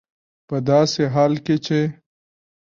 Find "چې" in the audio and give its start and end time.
1.65-1.79